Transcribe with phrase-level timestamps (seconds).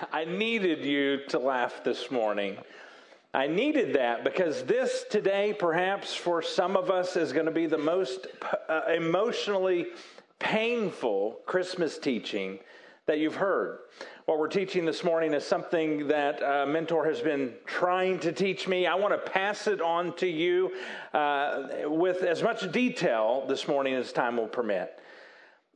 [0.12, 2.56] I needed you to laugh this morning.
[3.32, 7.66] I needed that because this today, perhaps for some of us, is going to be
[7.66, 8.26] the most
[8.68, 9.86] uh, emotionally
[10.40, 12.58] painful Christmas teaching
[13.06, 13.78] that you've heard.
[14.26, 18.66] What we're teaching this morning is something that a mentor has been trying to teach
[18.68, 18.86] me.
[18.86, 20.72] I want to pass it on to you
[21.12, 25.00] uh, with as much detail this morning as time will permit.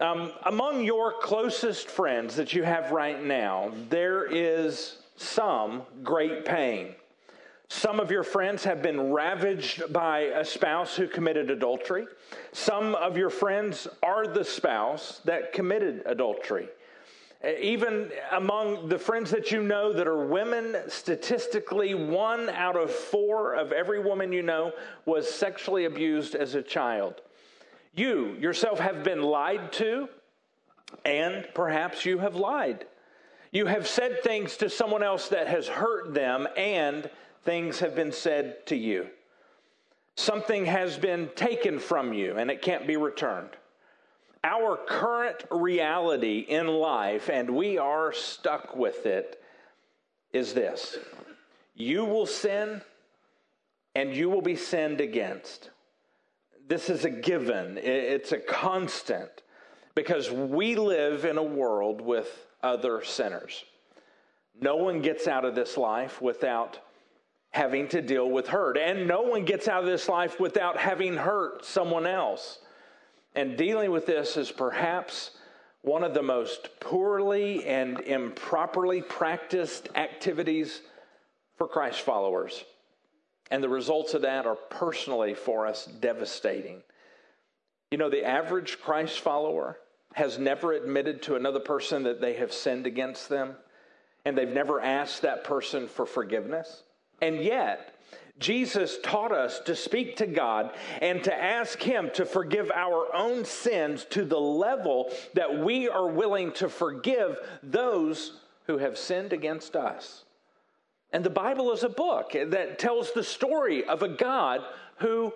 [0.01, 6.96] Um, among your closest friends that you have right now, there is some great pain.
[7.68, 12.07] Some of your friends have been ravaged by a spouse who committed adultery.
[12.53, 16.68] Some of your friends are the spouse that committed adultery.
[17.61, 23.54] Even among the friends that you know that are women, statistically, one out of four
[23.54, 24.73] of every woman you know
[25.04, 27.21] was sexually abused as a child.
[27.96, 30.08] You yourself have been lied to,
[31.04, 32.86] and perhaps you have lied.
[33.53, 37.08] You have said things to someone else that has hurt them, and
[37.44, 39.06] things have been said to you.
[40.17, 43.51] Something has been taken from you, and it can't be returned.
[44.42, 49.41] Our current reality in life, and we are stuck with it,
[50.33, 50.98] is this
[51.77, 52.83] you will sin,
[53.95, 55.70] and you will be sinned against
[56.67, 59.43] this is a given, it's a constant
[59.95, 63.65] because we live in a world with other sinners.
[64.61, 66.79] No one gets out of this life without
[67.51, 71.17] having to deal with hurt, and no one gets out of this life without having
[71.17, 72.59] hurt someone else.
[73.35, 75.33] And dealing with this is perhaps
[75.83, 80.81] one of the most poorly and improperly practiced activities
[81.57, 82.65] for Christ followers.
[83.55, 86.83] And the results of that are personally for us devastating.
[87.93, 89.79] You know, the average Christ follower
[90.15, 93.55] has never admitted to another person that they have sinned against them,
[94.25, 96.83] and they've never asked that person for forgiveness.
[97.23, 97.95] And yet,
[98.41, 103.45] Jesus taught us to speak to God and to ask Him to forgive our own
[103.45, 108.33] sins to the level that we are willing to forgive those
[108.67, 110.23] who have sinned against us.
[111.14, 114.63] And the Bible is a book that tells the story of a God
[114.97, 115.33] who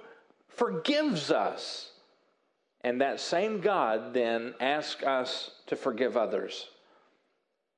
[0.48, 1.92] forgives us.
[2.82, 6.66] And that same God then asks us to forgive others.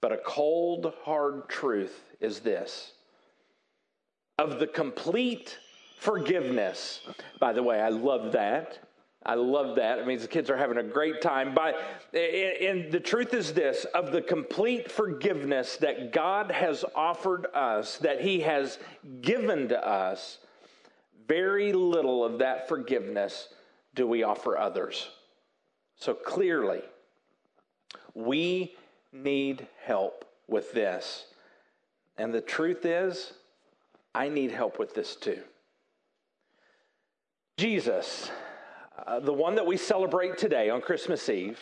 [0.00, 2.92] But a cold, hard truth is this
[4.38, 5.58] of the complete
[5.98, 7.02] forgiveness.
[7.38, 8.78] By the way, I love that.
[9.24, 9.98] I love that.
[9.98, 11.54] It means the kids are having a great time.
[11.54, 11.76] But
[12.14, 18.22] and the truth is this of the complete forgiveness that God has offered us, that
[18.22, 18.78] He has
[19.20, 20.38] given to us,
[21.28, 23.48] very little of that forgiveness
[23.94, 25.10] do we offer others.
[25.96, 26.80] So clearly,
[28.14, 28.74] we
[29.12, 31.26] need help with this.
[32.16, 33.34] And the truth is,
[34.14, 35.40] I need help with this too.
[37.58, 38.30] Jesus
[39.06, 41.58] uh, the one that we celebrate today on Christmas Eve,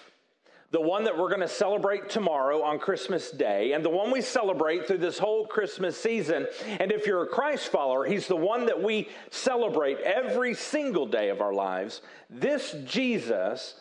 [0.71, 4.21] the one that we're going to celebrate tomorrow on Christmas Day, and the one we
[4.21, 6.47] celebrate through this whole Christmas season.
[6.79, 11.31] And if you're a Christ follower, He's the one that we celebrate every single day
[11.31, 12.03] of our lives.
[12.29, 13.77] This Jesus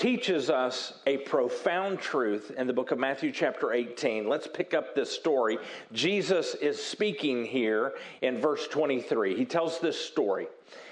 [0.00, 4.26] teaches us a profound truth in the book of Matthew, chapter 18.
[4.26, 5.58] Let's pick up this story.
[5.92, 7.92] Jesus is speaking here
[8.22, 9.36] in verse 23.
[9.36, 10.48] He tells this story.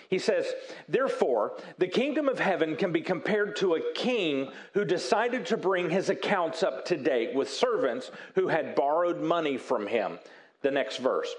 [0.09, 0.47] He says,
[0.89, 5.91] Therefore, the kingdom of heaven can be compared to a king who decided to bring
[5.91, 10.19] his accounts up to date with servants who had borrowed money from him.
[10.63, 11.33] The next verse.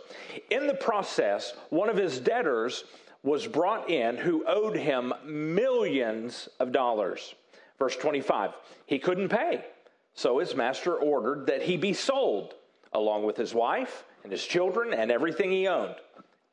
[0.52, 2.84] In the process, one of his debtors
[3.24, 7.34] was brought in who owed him millions of dollars.
[7.80, 8.52] Verse 25.
[8.86, 9.66] He couldn't pay,
[10.14, 12.54] so his master ordered that he be sold
[12.94, 15.96] along with his wife and his children and everything he owned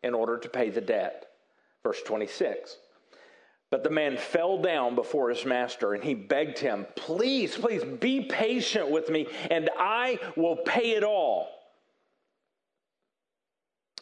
[0.02, 1.26] in order to pay the debt.
[1.86, 2.78] Verse 26.
[3.70, 8.22] But the man fell down before his master and he begged him, Please, please be
[8.22, 11.46] patient with me and I will pay it all.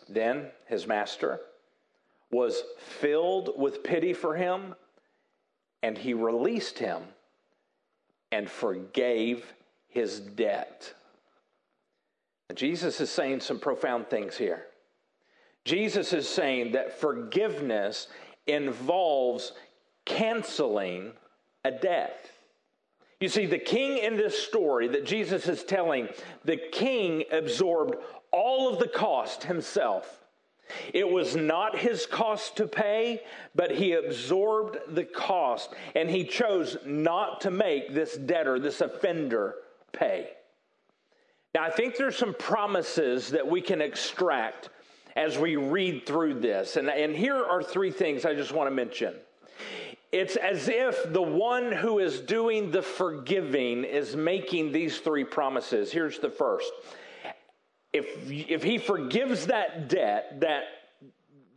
[0.09, 1.41] Then his master
[2.31, 4.75] was filled with pity for him
[5.83, 7.03] and he released him
[8.33, 9.53] and forgave
[9.89, 10.95] his debt.
[12.55, 14.69] Jesus is saying some profound things here.
[15.65, 18.09] Jesus is saying that forgiveness
[18.47, 19.53] involves
[20.05, 21.13] canceling
[21.65, 22.31] a debt.
[23.21, 26.09] You see, the king in this story that Jesus is telling,
[26.45, 27.97] the king absorbed
[28.31, 30.21] all of the cost himself.
[30.93, 33.23] It was not his cost to pay,
[33.55, 39.55] but he absorbed the cost, and he chose not to make this debtor, this offender,
[39.93, 40.31] pay.
[41.55, 44.71] Now, I think there's some promises that we can extract
[45.17, 46.77] as we read through this.
[46.77, 49.15] And, and here are three things I just want to mention.
[50.13, 55.91] It's as if the one who is doing the forgiving is making these three promises.
[55.91, 56.71] Here's the first.
[57.93, 60.65] If, if he forgives that debt that,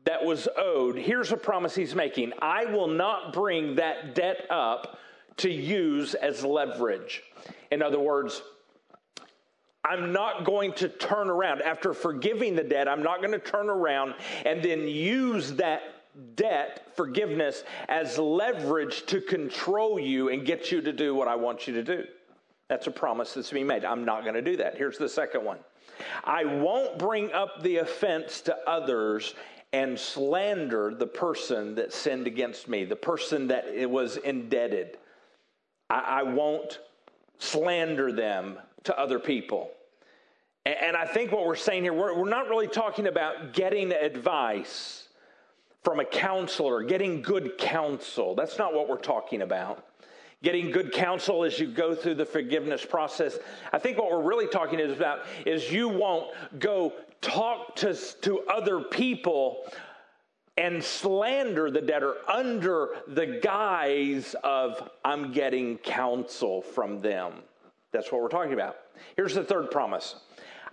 [0.06, 4.98] that was owed, here's a promise he's making I will not bring that debt up
[5.38, 7.22] to use as leverage.
[7.72, 8.42] In other words,
[9.88, 11.62] I'm not going to turn around.
[11.62, 15.82] After forgiving the debt, I'm not going to turn around and then use that
[16.36, 21.68] debt, forgiveness, as leverage to control you and get you to do what I want
[21.68, 22.06] you to do.
[22.70, 23.86] That's a promise that's being made.
[23.86, 24.78] I'm not going to do that.
[24.78, 25.60] Here's the second one
[26.24, 29.36] I won't bring up the offense to others
[29.74, 34.98] and slander the person that sinned against me, the person that was indebted.
[35.90, 36.80] I, I won't
[37.38, 39.72] slander them to other people.
[40.68, 45.08] And, I think what we're saying here, we're, we're not really talking about getting advice
[45.82, 48.36] from a counselor, getting good counsel.
[48.36, 49.86] That's not what we're talking about.
[50.44, 53.38] Getting good counsel as you go through the forgiveness process.
[53.72, 56.92] I think what we're really talking is about is you won't go
[57.22, 59.72] talk to, to other people
[60.58, 67.36] and slander the debtor under the guise of I'm getting counsel from them.
[67.92, 68.76] That's what we're talking about.
[69.16, 70.16] Here's the third promise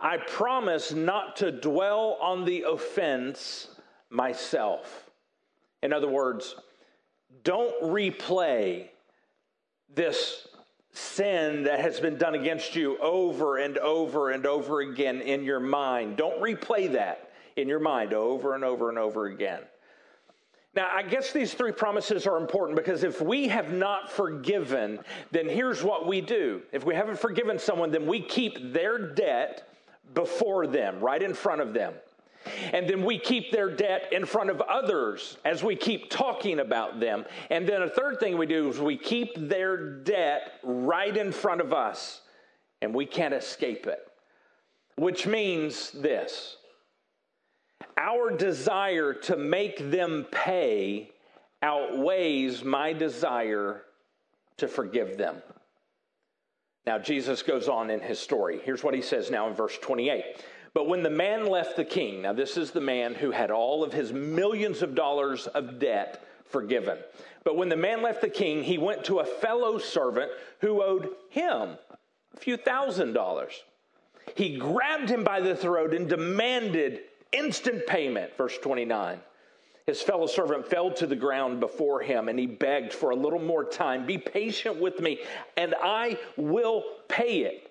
[0.04, 3.68] I promise not to dwell on the offense
[4.10, 5.08] myself.
[5.82, 6.56] In other words,
[7.42, 8.90] don't replay
[9.94, 10.46] this
[10.92, 15.58] sin that has been done against you over and over and over again in your
[15.58, 16.18] mind.
[16.18, 19.62] Don't replay that in your mind over and over and over again.
[20.74, 24.98] Now, I guess these three promises are important because if we have not forgiven,
[25.30, 26.60] then here's what we do.
[26.72, 29.66] If we haven't forgiven someone, then we keep their debt
[30.12, 31.94] before them, right in front of them.
[32.72, 37.00] And then we keep their debt in front of others as we keep talking about
[37.00, 37.24] them.
[37.50, 41.62] And then a third thing we do is we keep their debt right in front
[41.62, 42.20] of us,
[42.82, 44.06] and we can't escape it.
[44.96, 46.56] Which means this
[47.96, 51.10] our desire to make them pay
[51.62, 53.82] outweighs my desire
[54.58, 55.36] to forgive them.
[56.86, 58.60] Now, Jesus goes on in his story.
[58.62, 60.24] Here's what he says now in verse 28.
[60.74, 63.84] But when the man left the king, now this is the man who had all
[63.84, 66.98] of his millions of dollars of debt forgiven.
[67.44, 71.10] But when the man left the king, he went to a fellow servant who owed
[71.30, 71.76] him
[72.34, 73.62] a few thousand dollars.
[74.34, 77.00] He grabbed him by the throat and demanded
[77.32, 79.20] instant payment, verse 29.
[79.86, 83.38] His fellow servant fell to the ground before him and he begged for a little
[83.38, 84.06] more time.
[84.06, 85.20] Be patient with me
[85.56, 87.70] and I will pay it,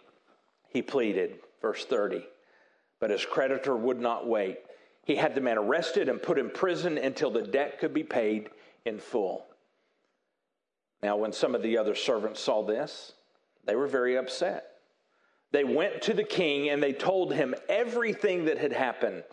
[0.69, 1.39] he pleaded.
[1.61, 2.25] Verse 30.
[2.99, 4.59] But his creditor would not wait.
[5.05, 8.49] He had the man arrested and put in prison until the debt could be paid
[8.85, 9.45] in full.
[11.01, 13.13] Now, when some of the other servants saw this,
[13.65, 14.72] they were very upset.
[15.53, 19.23] They went to the king and they told him everything that had happened.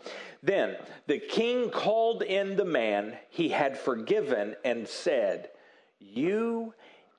[0.43, 0.77] Then
[1.07, 5.49] the king called in the man he had forgiven and said,
[5.99, 6.75] You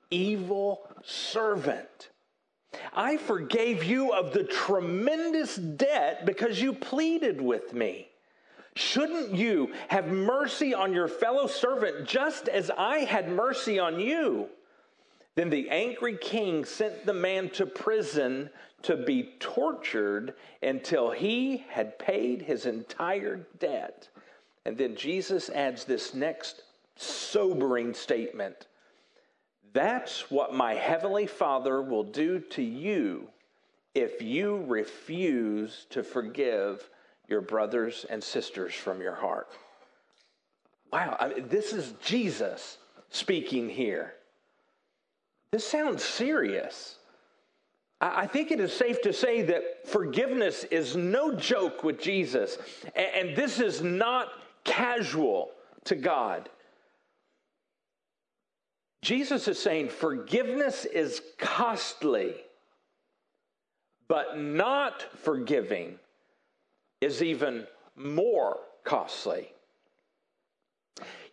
[0.09, 2.11] evil servant.
[2.93, 8.07] I forgave you of the tremendous debt because you pleaded with me.
[8.75, 14.47] Shouldn't you have mercy on your fellow servant just as I had mercy on you?
[15.35, 18.49] Then the angry king sent the man to prison
[18.83, 24.09] to be tortured until he had paid his entire debt.
[24.65, 26.63] And then Jesus adds this next
[26.95, 28.67] sobering statement
[29.73, 33.29] That's what my heavenly Father will do to you
[33.95, 36.89] if you refuse to forgive
[37.27, 39.49] your brothers and sisters from your heart.
[40.91, 42.77] Wow, I mean, this is Jesus
[43.09, 44.13] speaking here.
[45.51, 46.97] This sounds serious.
[48.03, 52.57] I think it is safe to say that forgiveness is no joke with Jesus,
[52.95, 54.27] and this is not
[54.65, 55.51] casual
[55.85, 56.49] to God.
[59.01, 62.33] Jesus is saying forgiveness is costly,
[64.09, 65.97] but not forgiving
[66.99, 69.49] is even more costly.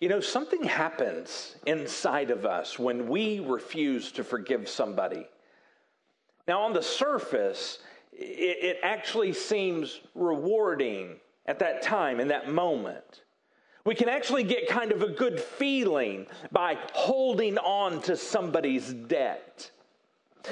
[0.00, 5.26] You know, something happens inside of us when we refuse to forgive somebody.
[6.50, 7.78] Now, on the surface,
[8.12, 13.22] it, actually seems rewarding at that time, in that moment.
[13.84, 19.70] We can actually get kind of a good feeling by holding on to somebody's debt.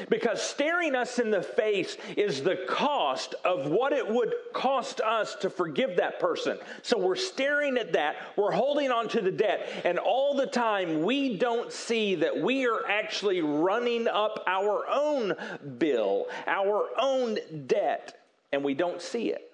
[0.09, 5.35] Because staring us in the face is the cost of what it would cost us
[5.37, 6.59] to forgive that person.
[6.83, 11.03] So we're staring at that, we're holding on to the debt, and all the time
[11.03, 15.35] we don't see that we are actually running up our own
[15.79, 18.21] bill, our own debt,
[18.53, 19.51] and we don't see it.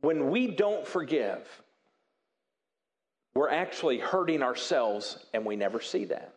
[0.00, 1.46] When we don't forgive,
[3.34, 6.34] we're actually hurting ourselves and we never see that.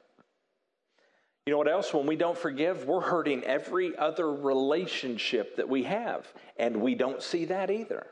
[1.46, 1.94] You know what else?
[1.94, 6.26] When we don't forgive, we're hurting every other relationship that we have,
[6.58, 8.08] and we don't see that either.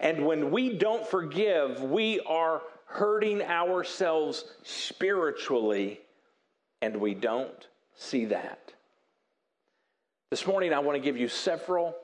[0.00, 6.00] And when we don't forgive, we are hurting ourselves spiritually,
[6.82, 8.72] and we don't see that.
[10.30, 11.94] This morning, I want to give you several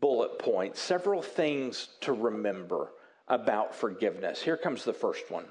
[0.00, 2.92] bullet points, several things to remember
[3.28, 4.40] about forgiveness.
[4.40, 5.44] Here comes the first one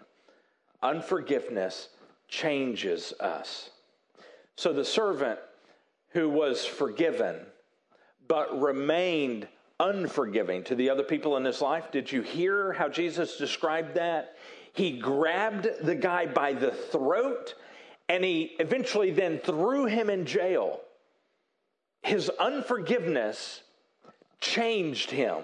[0.81, 1.89] unforgiveness
[2.29, 3.71] changes us.
[4.55, 5.39] So the servant
[6.09, 7.37] who was forgiven
[8.27, 9.47] but remained
[9.79, 14.35] unforgiving to the other people in his life, did you hear how Jesus described that?
[14.73, 17.55] He grabbed the guy by the throat
[18.07, 20.81] and he eventually then threw him in jail.
[22.01, 23.61] His unforgiveness
[24.41, 25.37] changed him.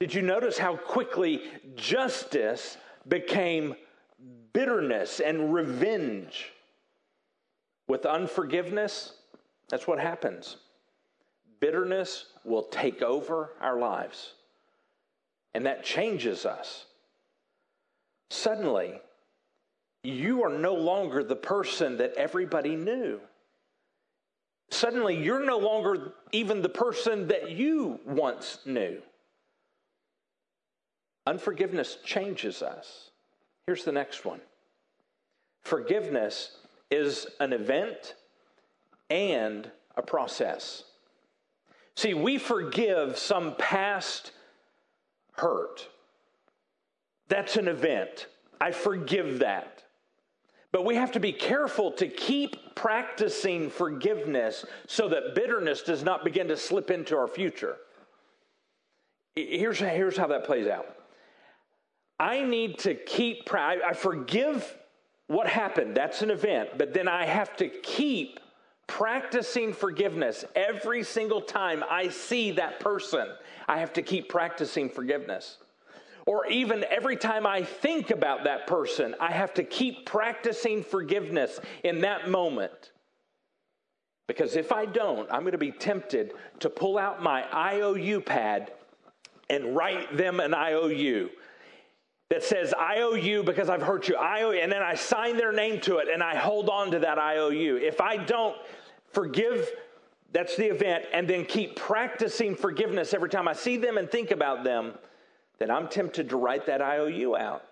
[0.00, 1.42] Did you notice how quickly
[1.76, 3.74] justice became
[4.52, 6.52] bitterness and revenge?
[7.88, 9.14] With unforgiveness,
[9.68, 10.56] that's what happens.
[11.60, 14.34] Bitterness will take over our lives,
[15.54, 16.86] and that changes us.
[18.30, 19.00] Suddenly,
[20.02, 23.20] you are no longer the person that everybody knew.
[24.70, 29.02] Suddenly, you're no longer even the person that you once knew.
[31.26, 33.09] Unforgiveness changes us.
[33.70, 34.40] Here's the next one
[35.62, 36.56] forgiveness
[36.90, 38.16] is an event
[39.08, 40.82] and a process.
[41.94, 44.32] See, we forgive some past
[45.34, 45.88] hurt.
[47.28, 48.26] That's an event.
[48.60, 49.84] I forgive that.
[50.72, 56.24] But we have to be careful to keep practicing forgiveness so that bitterness does not
[56.24, 57.76] begin to slip into our future.
[59.36, 60.96] Here's, here's how that plays out
[62.20, 64.76] I need to keep, I forgive
[65.28, 65.96] what happened.
[65.96, 66.76] That's an event.
[66.76, 68.38] But then I have to keep
[68.86, 73.26] practicing forgiveness every single time I see that person.
[73.66, 75.56] I have to keep practicing forgiveness.
[76.26, 81.58] Or even every time I think about that person, I have to keep practicing forgiveness
[81.84, 82.92] in that moment.
[84.26, 88.72] Because if I don't, I'm going to be tempted to pull out my IOU pad
[89.48, 91.30] and write them an IOU
[92.30, 94.16] that says, I owe you because I've hurt you.
[94.16, 94.60] I owe you.
[94.60, 97.76] And then I sign their name to it and I hold on to that IOU.
[97.76, 98.56] If I don't
[99.12, 99.68] forgive,
[100.32, 104.30] that's the event, and then keep practicing forgiveness every time I see them and think
[104.30, 104.94] about them,
[105.58, 107.64] then I'm tempted to write that IOU out.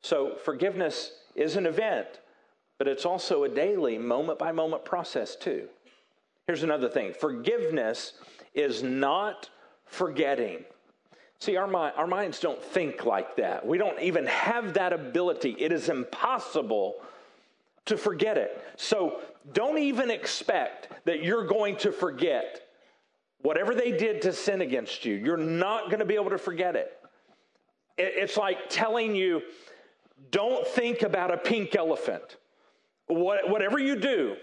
[0.00, 2.06] So forgiveness is an event,
[2.78, 5.68] but it's also a daily, moment by moment process too.
[6.46, 8.12] Here's another thing forgiveness
[8.54, 9.50] is not
[9.86, 10.64] forgetting.
[11.38, 13.66] See, our, mind, our minds don't think like that.
[13.66, 15.56] We don't even have that ability.
[15.58, 16.96] It is impossible
[17.84, 18.62] to forget it.
[18.76, 19.20] So
[19.52, 22.62] don't even expect that you're going to forget
[23.42, 25.14] whatever they did to sin against you.
[25.14, 26.92] You're not going to be able to forget it.
[27.98, 29.42] It's like telling you,
[30.30, 32.36] don't think about a pink elephant.
[33.06, 34.36] Whatever you do,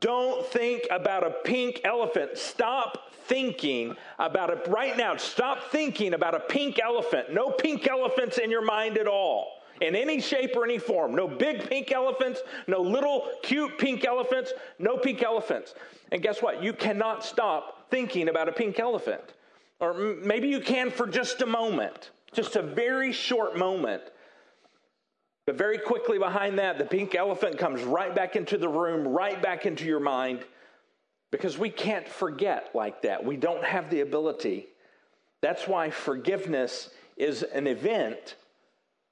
[0.00, 2.36] don't think about a pink elephant.
[2.36, 5.16] Stop thinking about it right now.
[5.16, 7.32] Stop thinking about a pink elephant.
[7.32, 11.14] No pink elephants in your mind at all, in any shape or any form.
[11.14, 15.74] No big pink elephants, no little cute pink elephants, no pink elephants.
[16.10, 16.62] And guess what?
[16.62, 19.34] You cannot stop thinking about a pink elephant.
[19.80, 24.02] Or maybe you can for just a moment, just a very short moment.
[25.46, 29.40] But very quickly behind that, the pink elephant comes right back into the room, right
[29.42, 30.44] back into your mind,
[31.32, 33.24] because we can't forget like that.
[33.24, 34.68] We don't have the ability.
[35.40, 38.36] That's why forgiveness is an event,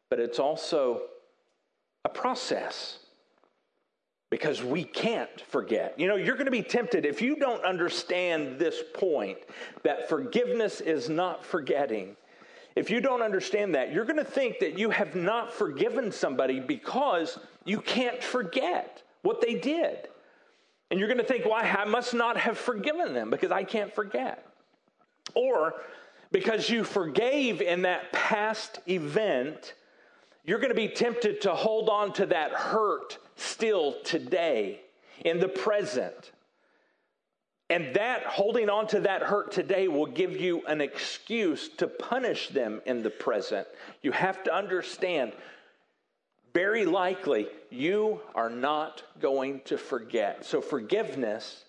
[0.08, 1.02] but it's also
[2.04, 2.98] a process
[4.30, 5.98] because we can't forget.
[5.98, 9.38] You know, you're going to be tempted if you don't understand this point
[9.82, 12.16] that forgiveness is not forgetting
[12.76, 16.60] if you don't understand that, you're going to think that you have not forgiven somebody
[16.60, 20.08] because you can't forget what they did.
[20.90, 23.94] And you're going to think, well, I must not have forgiven them because I can't
[23.94, 24.46] forget.
[25.34, 25.74] Or
[26.32, 29.74] because you forgave in that past event,
[30.44, 34.80] you're going to be tempted to hold on to that hurt still today
[35.24, 36.32] in the present.
[37.70, 42.48] And that holding on to that hurt today will give you an excuse to punish
[42.48, 43.68] them in the present.
[44.02, 45.32] You have to understand,
[46.52, 50.44] very likely, you are not going to forget.
[50.44, 51.64] So, forgiveness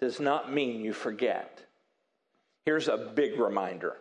[0.00, 1.64] does not mean you forget.
[2.64, 3.96] Here's a big reminder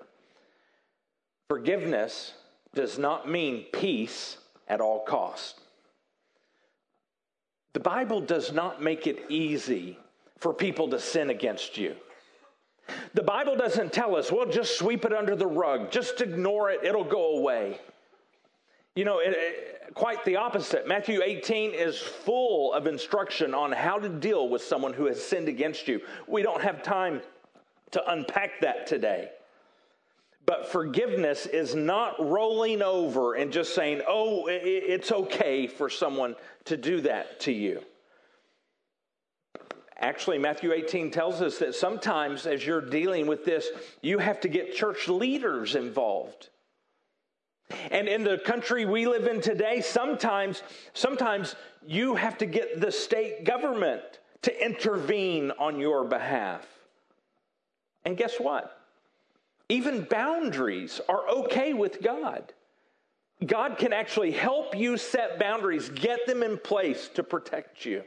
[1.48, 2.34] forgiveness
[2.74, 4.38] does not mean peace
[4.68, 5.60] at all costs.
[7.74, 10.00] The Bible does not make it easy
[10.38, 11.96] for people to sin against you.
[13.14, 16.82] The Bible doesn't tell us, well, just sweep it under the rug, just ignore it,
[16.84, 17.80] it'll go away.
[18.96, 20.88] You know, it, it, quite the opposite.
[20.88, 25.48] Matthew 18 is full of instruction on how to deal with someone who has sinned
[25.48, 26.02] against you.
[26.28, 27.22] We don't have time
[27.92, 29.30] to unpack that today.
[30.46, 36.78] But forgiveness is not rolling over and just saying, oh, it's okay for someone to
[36.78, 37.82] do that to you.
[39.98, 43.70] Actually, Matthew 18 tells us that sometimes as you're dealing with this,
[44.02, 46.50] you have to get church leaders involved.
[47.92, 51.56] And in the country we live in today, sometimes, sometimes
[51.88, 54.04] you have to get the state government
[54.44, 56.68] to intervene on your behalf.
[58.04, 58.80] And guess what?
[59.70, 62.54] Even boundaries are okay with God.
[63.46, 68.04] God can actually help you set boundaries, get them in place to protect you.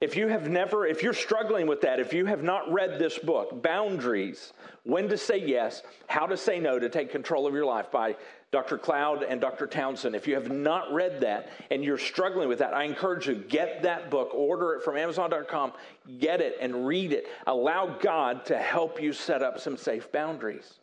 [0.00, 3.18] If you have never, if you're struggling with that, if you have not read this
[3.18, 4.52] book, Boundaries
[4.84, 8.16] When to Say Yes, How to Say No to Take Control of Your Life by
[8.52, 8.76] Dr.
[8.76, 9.66] Cloud and Dr.
[9.66, 13.36] Townsend, if you have not read that and you're struggling with that, I encourage you,
[13.36, 15.72] get that book, order it from Amazon.com,
[16.18, 17.26] get it and read it.
[17.46, 20.74] Allow God to help you set up some safe boundaries.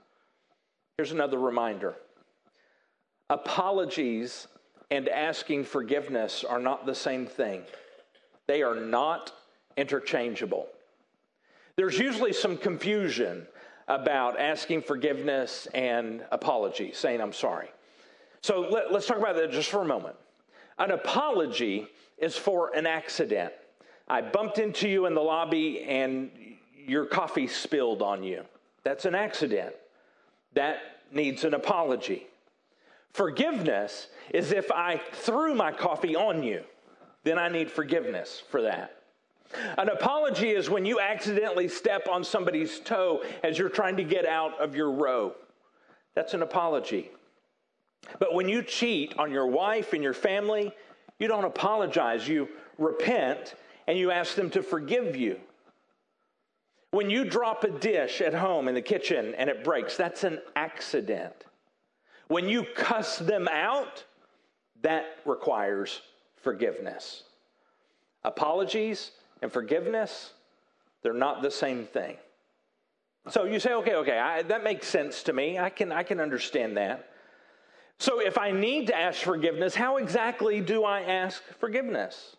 [0.98, 1.96] Here's another reminder
[3.29, 4.48] apologies
[4.89, 7.63] and asking forgiveness are not the same thing.
[8.48, 9.32] They are not
[9.78, 10.68] interchangeable.
[11.76, 13.48] There's usually some confusion
[13.88, 17.70] about asking forgiveness and apology, saying, I'm sorry.
[18.41, 20.15] So let, us talk about that just for a moment.
[20.78, 23.54] An apology is for an accident.
[24.08, 26.30] I bumped into you in the lobby and
[26.76, 28.44] your coffee spilled on you.
[28.84, 29.74] That's an accident.
[30.54, 30.80] That
[31.12, 32.28] needs an apology.
[33.12, 36.63] Forgiveness is if I threw my coffee on you
[37.24, 38.98] then I need forgiveness for that.
[39.78, 44.26] An apology is when you accidentally step on somebody's toe as you're trying to get
[44.26, 45.34] out of your row.
[46.16, 47.12] That's an apology.
[48.20, 50.74] But when you cheat on your wife and your family,
[51.20, 52.28] you don't apologize.
[52.28, 53.56] You repent
[53.88, 55.40] and you ask them to forgive you.
[56.92, 60.40] When you drop a dish at home in the kitchen and it breaks, that's an
[60.56, 61.34] accident.
[62.28, 64.04] When you cuss them out,
[64.82, 66.02] that requires
[66.43, 67.23] forgiveness.
[68.23, 70.34] Apologies and forgiveness,
[71.01, 72.17] they're not the same thing.
[73.29, 75.58] So you say, okay, okay, I, that makes sense to me.
[75.58, 77.10] I can, I can understand that.
[77.99, 82.36] So if I need to ask forgiveness, how exactly do I ask forgiveness?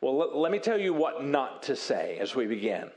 [0.00, 2.90] Well, let, let me tell you what not to say as we begin.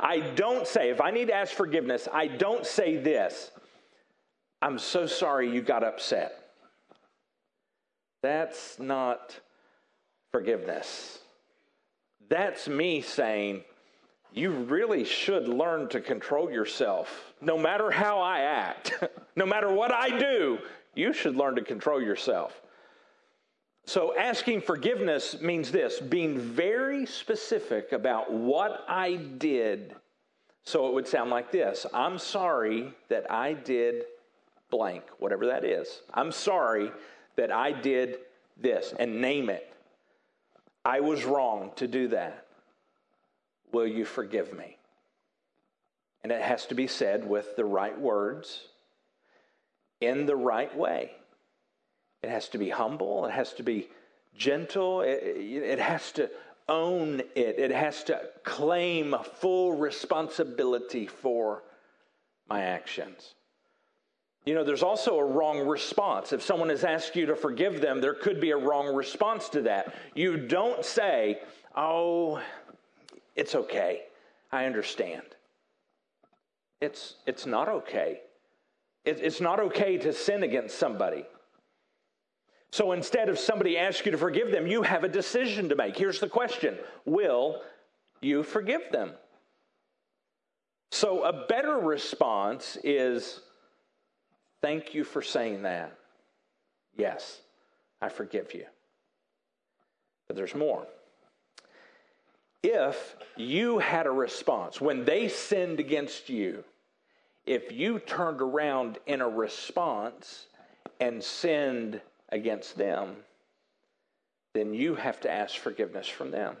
[0.00, 3.50] I don't say, if I need to ask forgiveness, I don't say this
[4.62, 6.43] I'm so sorry you got upset.
[8.24, 9.38] That's not
[10.32, 11.18] forgiveness.
[12.30, 13.64] That's me saying,
[14.32, 17.34] you really should learn to control yourself.
[17.42, 18.94] No matter how I act,
[19.36, 20.58] no matter what I do,
[20.94, 22.58] you should learn to control yourself.
[23.84, 29.96] So, asking forgiveness means this being very specific about what I did.
[30.62, 34.04] So, it would sound like this I'm sorry that I did
[34.70, 36.00] blank, whatever that is.
[36.14, 36.90] I'm sorry
[37.36, 38.18] that I did
[38.56, 39.72] this and name it.
[40.84, 42.46] I was wrong to do that.
[43.72, 44.76] Will you forgive me?
[46.22, 48.68] And it has to be said with the right words,
[50.00, 51.12] in the right way.
[52.22, 53.88] It has to be humble, it has to be
[54.36, 56.30] gentle, it, it has to
[56.68, 61.62] own it, it has to claim full responsibility for
[62.48, 63.34] my actions.
[64.44, 66.32] You know, there's also a wrong response.
[66.32, 69.62] If someone has asked you to forgive them, there could be a wrong response to
[69.62, 69.94] that.
[70.14, 71.40] You don't say,
[71.74, 72.40] Oh,
[73.34, 74.02] it's okay.
[74.52, 75.22] I understand.
[76.80, 78.20] It's, it's not okay.
[79.04, 81.24] It, it's not okay to sin against somebody.
[82.70, 85.96] So instead of somebody asking you to forgive them, you have a decision to make.
[85.96, 87.62] Here's the question Will
[88.20, 89.12] you forgive them?
[90.90, 93.40] So a better response is,
[94.64, 95.92] Thank you for saying that.
[96.96, 97.42] Yes,
[98.00, 98.64] I forgive you.
[100.26, 100.86] But there's more.
[102.62, 106.64] If you had a response when they sinned against you,
[107.44, 110.46] if you turned around in a response
[110.98, 112.00] and sinned
[112.30, 113.16] against them,
[114.54, 116.56] then you have to ask forgiveness from them.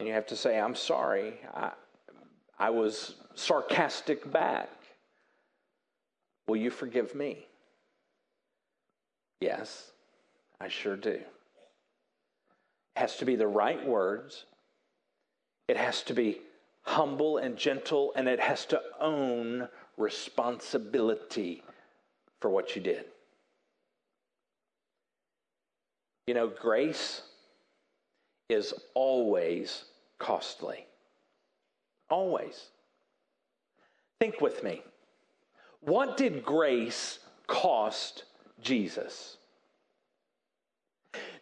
[0.00, 1.34] And you have to say, I'm sorry.
[1.54, 1.70] I,
[2.58, 4.68] I was sarcastic back.
[6.48, 7.46] Will you forgive me?
[9.40, 9.92] Yes,
[10.60, 11.10] I sure do.
[11.10, 11.24] It
[12.96, 14.46] has to be the right words.
[15.68, 16.40] It has to be
[16.82, 21.62] humble and gentle, and it has to own responsibility
[22.40, 23.04] for what you did.
[26.26, 27.22] You know, grace
[28.48, 29.84] is always
[30.18, 30.86] costly.
[32.08, 32.68] Always.
[34.18, 34.82] Think with me.
[35.80, 38.24] What did grace cost
[38.60, 39.36] Jesus?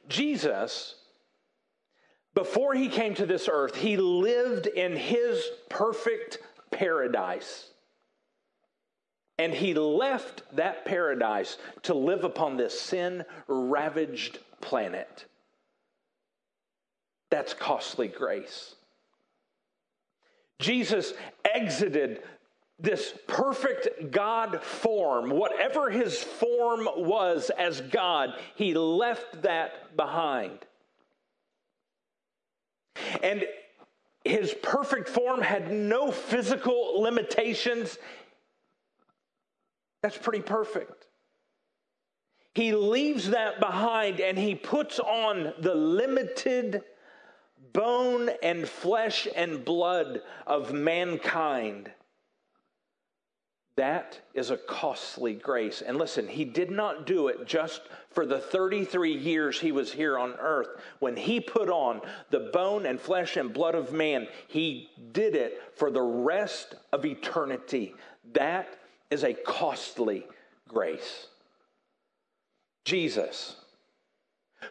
[0.09, 0.94] Jesus,
[2.35, 6.38] before he came to this earth, he lived in his perfect
[6.70, 7.70] paradise.
[9.38, 15.27] And he left that paradise to live upon this sin ravaged planet.
[17.31, 18.75] That's costly grace.
[20.59, 21.12] Jesus
[21.44, 22.22] exited
[22.79, 30.59] this perfect God form, whatever his form was as God, he left that behind.
[33.23, 33.45] And
[34.25, 37.97] his perfect form had no physical limitations.
[40.03, 41.07] That's pretty perfect.
[42.55, 46.83] He leaves that behind and he puts on the limited
[47.73, 51.91] bone and flesh and blood of mankind.
[53.77, 55.83] That is a costly grace.
[55.83, 60.19] And listen, he did not do it just for the 33 years he was here
[60.19, 60.69] on earth.
[60.99, 65.61] When he put on the bone and flesh and blood of man, he did it
[65.75, 67.95] for the rest of eternity.
[68.33, 68.67] That
[69.11, 70.27] is a costly
[70.69, 71.27] grace.
[72.87, 73.57] Jesus,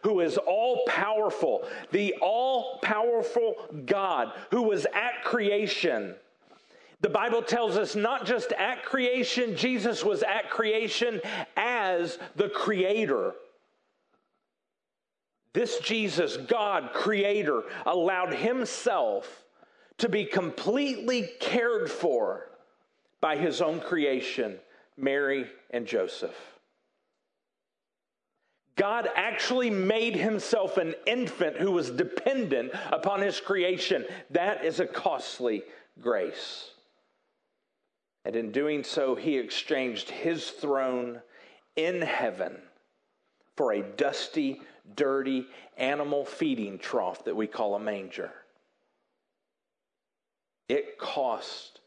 [0.02, 6.16] who is all powerful, the all powerful God who was at creation
[7.00, 11.20] the Bible tells us not just at creation, Jesus was at creation
[11.56, 13.34] as the creator.
[15.52, 19.44] This Jesus, God, creator, allowed himself
[19.98, 22.48] to be completely cared for
[23.20, 24.58] by his own creation,
[24.96, 26.36] Mary and Joseph.
[28.76, 34.04] God actually made himself an infant who was dependent upon his creation.
[34.30, 35.62] That is a costly
[36.00, 36.70] grace.
[38.26, 41.20] And in doing so, he exchanged his throne
[41.76, 42.56] in heaven
[43.54, 44.60] for a dusty,
[44.96, 48.32] dirty animal feeding trough that we call a manger.
[50.68, 51.78] It cost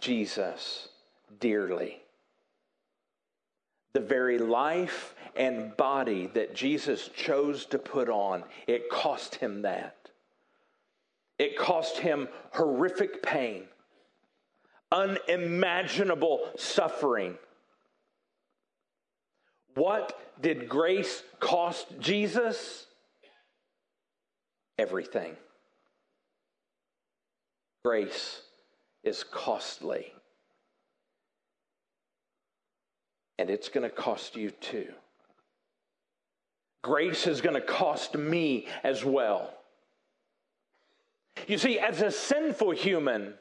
[0.00, 0.88] Jesus
[1.40, 2.02] dearly.
[3.94, 10.10] The very life and body that Jesus chose to put on, it cost him that.
[11.38, 13.64] It cost him horrific pain
[14.94, 17.36] unimaginable suffering.
[19.74, 22.86] What did grace cost Jesus?
[24.78, 25.36] Everything.
[27.84, 28.40] Grace
[29.02, 30.12] is costly.
[33.38, 34.88] And it's going to cost you too.
[36.82, 39.52] Grace is going to cost me as well.
[41.48, 43.34] You see, as a sinful human,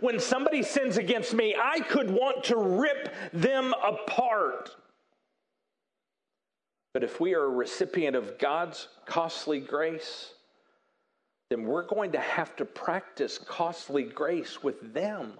[0.00, 4.70] when somebody sins against me, I could want to rip them apart.
[6.94, 10.32] But if we are a recipient of God's costly grace,
[11.50, 15.34] then we're going to have to practice costly grace with them.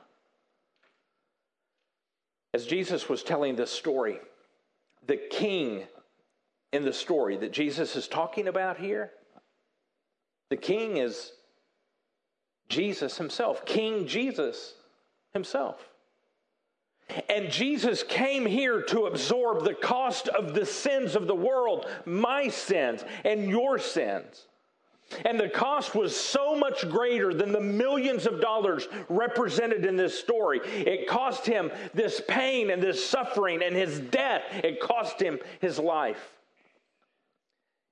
[2.54, 4.18] As Jesus was telling this story,
[5.06, 5.84] the king
[6.72, 9.12] in the story that Jesus is talking about here,
[10.50, 11.32] the king is
[12.68, 14.74] Jesus himself, King Jesus
[15.32, 15.88] himself.
[17.28, 22.48] And Jesus came here to absorb the cost of the sins of the world, my
[22.48, 24.48] sins and your sins.
[25.24, 30.18] And the cost was so much greater than the millions of dollars represented in this
[30.18, 30.60] story.
[30.64, 34.42] It cost him this pain and this suffering and his death.
[34.64, 36.32] It cost him his life.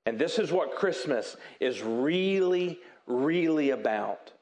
[0.06, 4.32] And this is what Christmas is really, really about.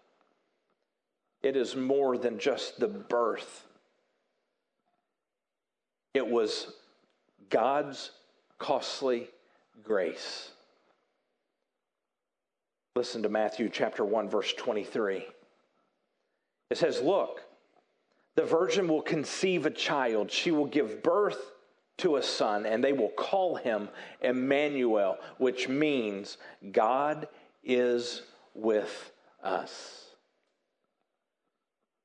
[1.43, 3.67] It is more than just the birth.
[6.15, 6.73] It was
[7.51, 8.11] God's
[8.59, 9.29] costly
[9.83, 10.51] grace.
[12.95, 15.27] Listen to Matthew chapter 1 verse 23.
[16.71, 17.43] It says, "Look,
[18.35, 20.31] the virgin will conceive a child.
[20.31, 21.53] She will give birth
[21.99, 23.89] to a son, and they will call him
[24.21, 26.39] Emmanuel, which means
[26.71, 27.29] God
[27.63, 28.23] is
[28.55, 30.02] with us.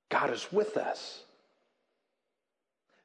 [0.10, 1.24] God is with us.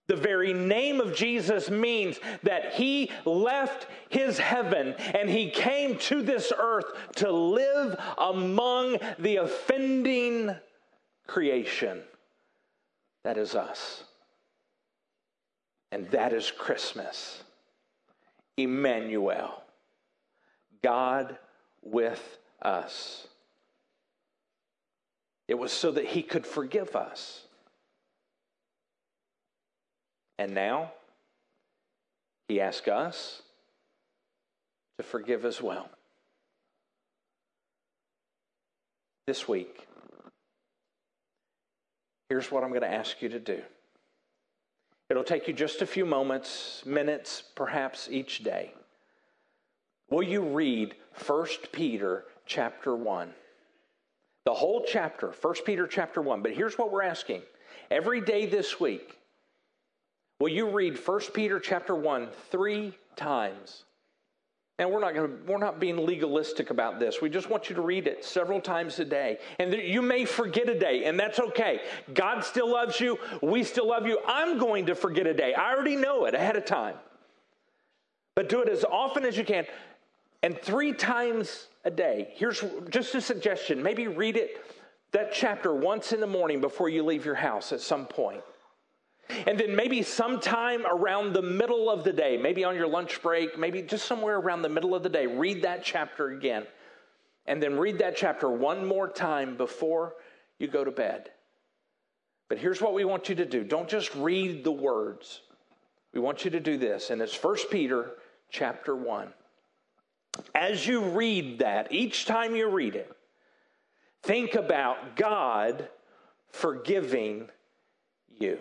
[0.09, 6.23] The very name of Jesus means that he left his heaven and he came to
[6.23, 6.85] this earth
[7.17, 10.55] to live among the offending
[11.27, 12.03] creation.
[13.25, 14.05] That is us.
[15.93, 17.43] And that is Christmas.
[18.57, 19.62] Emmanuel.
[20.83, 21.38] God
[21.83, 23.29] with us.
[25.48, 27.46] It was so that he could forgive us.
[30.38, 30.92] And now,
[32.48, 33.42] he asks us
[34.98, 35.88] to forgive as well.
[39.26, 39.87] This week,
[42.28, 43.62] here's what I'm going to ask you to do.
[45.09, 48.72] It'll take you just a few moments, minutes, perhaps each day.
[50.11, 50.94] Will you read
[51.26, 53.33] 1 Peter chapter 1?
[54.44, 56.42] The whole chapter, 1 Peter chapter 1.
[56.42, 57.42] But here's what we're asking.
[57.90, 59.18] Every day this week,
[60.40, 63.85] will you read 1 Peter chapter 1 three times?
[64.78, 67.20] And we're not going we're not being legalistic about this.
[67.20, 69.38] We just want you to read it several times a day.
[69.61, 71.83] And you may forget a day, and that's okay.
[72.14, 73.18] God still loves you.
[73.42, 74.18] We still love you.
[74.26, 75.55] I'm going to forget a day.
[75.55, 76.96] I already know it ahead of time.
[78.35, 79.66] But do it as often as you can
[80.42, 82.33] and three times a day.
[82.35, 84.64] Here's just a suggestion maybe read it,
[85.12, 88.42] that chapter, once in the morning before you leave your house at some point.
[89.46, 93.59] And then maybe sometime around the middle of the day, maybe on your lunch break,
[93.59, 96.66] maybe just somewhere around the middle of the day, read that chapter again.
[97.46, 100.14] And then read that chapter one more time before
[100.59, 101.31] you go to bed.
[102.48, 105.40] But here's what we want you to do don't just read the words.
[106.12, 108.12] We want you to do this, and it's 1 Peter
[108.50, 109.33] chapter 1
[110.55, 113.11] as you read that, each time you read it,
[114.23, 115.88] think about God
[116.51, 117.49] forgiving
[118.38, 118.59] you.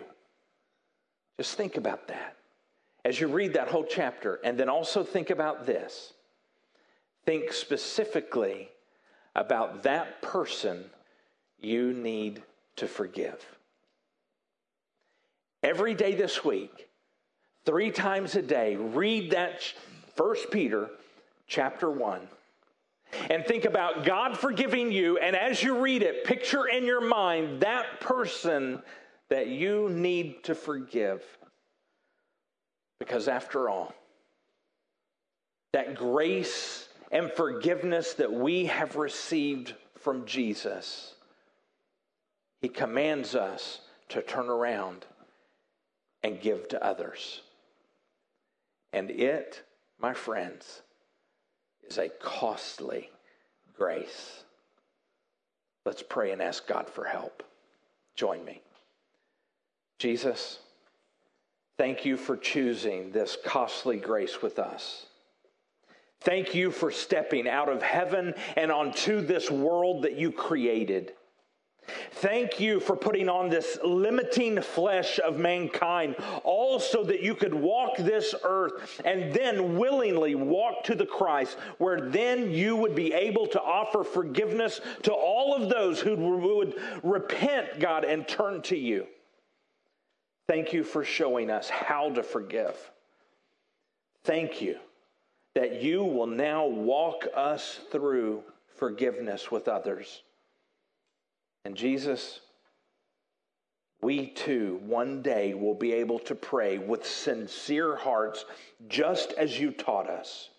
[1.38, 2.36] Just think about that
[3.04, 4.38] as you read that whole chapter.
[4.44, 6.12] And then also think about this.
[7.24, 8.68] Think specifically
[9.34, 10.84] about that person
[11.60, 12.42] you need
[12.76, 13.44] to forgive.
[15.62, 16.90] Every day this week,
[17.64, 19.62] three times a day, read that
[20.16, 20.90] First Peter
[21.52, 22.20] chapter 1.
[23.28, 27.60] And think about God forgiving you, and as you read it, picture in your mind
[27.60, 28.82] that person
[29.28, 31.22] that you need to forgive.
[32.98, 33.94] Because after all,
[35.74, 41.14] that grace and forgiveness that we have received from Jesus,
[42.62, 45.04] He commands us to turn around
[46.22, 47.42] and give to others.
[48.94, 49.62] And it,
[50.00, 50.80] my friends,
[51.88, 53.10] is a costly
[53.76, 54.44] grace.
[55.84, 57.42] Let's pray and ask God for help.
[58.14, 58.60] Join me.
[59.98, 60.58] Jesus,
[61.78, 65.06] thank you for choosing this costly grace with us.
[66.20, 71.12] Thank you for stepping out of heaven and onto this world that you created.
[72.12, 77.52] Thank you for putting on this limiting flesh of mankind, all so that you could
[77.52, 83.12] walk this earth and then willingly walk to the Christ, where then you would be
[83.12, 88.76] able to offer forgiveness to all of those who would repent, God, and turn to
[88.76, 89.06] you.
[90.48, 92.76] Thank you for showing us how to forgive.
[94.24, 94.76] Thank you
[95.54, 98.42] that you will now walk us through
[98.76, 100.22] forgiveness with others.
[101.64, 102.40] And Jesus,
[104.00, 108.44] we too one day will be able to pray with sincere hearts,
[108.88, 110.50] just as you taught us.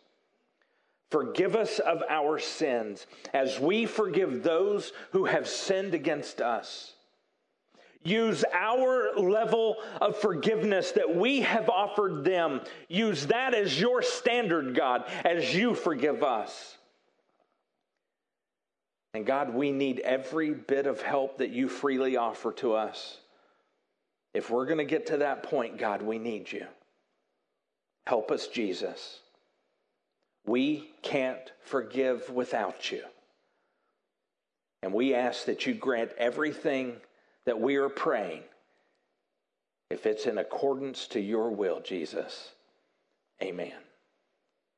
[1.11, 6.93] Forgive us of our sins as we forgive those who have sinned against us.
[8.03, 12.61] Use our level of forgiveness that we have offered them.
[12.89, 16.77] Use that as your standard, God, as you forgive us.
[19.13, 23.19] And God, we need every bit of help that you freely offer to us.
[24.33, 26.65] If we're going to get to that point, God, we need you.
[28.07, 29.19] Help us, Jesus.
[30.45, 33.03] We can't forgive without you.
[34.81, 36.97] And we ask that you grant everything
[37.45, 38.41] that we are praying
[39.89, 42.51] if it's in accordance to your will, Jesus.
[43.41, 43.73] Amen.